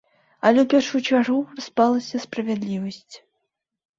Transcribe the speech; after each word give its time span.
Але 0.47 0.59
ў 0.61 0.67
першую 0.73 1.01
чаргу 1.09 1.37
распалася 1.59 2.21
справядлівасць. 2.25 3.15